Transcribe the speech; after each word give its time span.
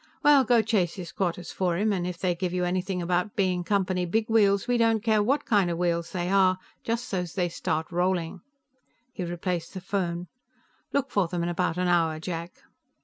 Well, 0.23 0.43
go 0.43 0.63
chase 0.63 0.95
his 0.95 1.09
squatters 1.09 1.51
for 1.51 1.77
him, 1.77 1.93
and 1.93 2.07
if 2.07 2.17
they 2.17 2.33
give 2.33 2.53
you 2.53 2.65
anything 2.65 3.03
about 3.03 3.35
being 3.35 3.63
Company 3.63 4.07
big 4.07 4.27
wheels, 4.31 4.67
we 4.67 4.79
don't 4.79 5.03
care 5.03 5.21
what 5.21 5.45
kind 5.45 5.69
of 5.69 5.77
wheels 5.77 6.11
they 6.11 6.27
are, 6.31 6.57
just 6.83 7.07
so's 7.07 7.33
they 7.35 7.49
start 7.49 7.85
rolling." 7.91 8.41
He 9.13 9.23
replaced 9.23 9.75
the 9.75 9.79
phone. 9.81 10.25
"Look 10.91 11.11
for 11.11 11.27
them 11.27 11.43
in 11.43 11.49
about 11.49 11.77
an 11.77 11.87
hour, 11.87 12.19
Jack." 12.19 12.63